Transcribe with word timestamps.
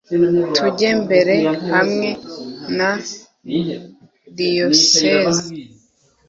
tujye 0.55 0.89
mbere 1.03 1.35
hamwe 1.71 2.09
na 2.77 2.91
diyosezi 4.37 5.47